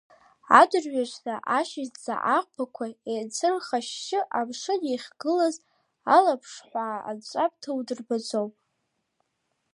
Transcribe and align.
Адырҩаҽны 0.59 1.35
ашьыжьӡа 1.57 2.15
аӷбақәа, 2.37 2.85
еицырхашьшьы 3.11 4.19
амшын 4.39 4.81
иахьыхгылаз, 4.87 5.55
алаԥшҳәаа 6.15 6.97
анҵәамҭа 7.09 7.69
удырбаӡомызт. 7.77 8.57